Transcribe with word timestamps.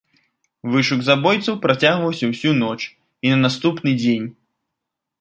Вышук 0.75 1.01
забойцаў 1.09 1.59
працягваўся 1.67 2.25
ўсю 2.33 2.57
ноч 2.65 2.81
і 2.87 3.27
на 3.37 3.41
наступны 3.45 3.91
дзень. 4.03 4.27